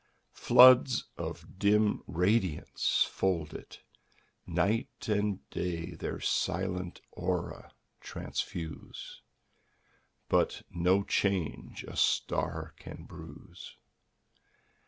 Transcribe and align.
Floods 0.33 1.09
of 1.15 1.59
dim 1.59 2.01
radiance 2.07 3.03
fold 3.07 3.53
it; 3.53 3.81
Night 4.47 5.07
and 5.07 5.47
day 5.51 5.93
their 5.93 6.19
silent 6.19 7.01
aura 7.11 7.71
transfuse, 7.99 9.21
But 10.27 10.63
no 10.71 11.03
change 11.03 11.83
a 11.83 11.95
star 11.95 12.73
oan 12.83 13.05
bruise. 13.07 13.77